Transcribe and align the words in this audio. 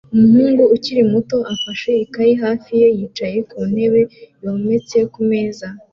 Umuhungu 0.15 0.63
ukiri 0.75 1.03
muto 1.11 1.37
afashe 1.53 1.91
ikaye 2.05 2.33
hafi 2.43 2.71
ye 2.81 2.87
yicaye 2.97 3.37
ku 3.49 3.57
ntebe 3.71 4.01
yometse 4.43 4.97
ku 5.13 5.21
meza 5.29 5.67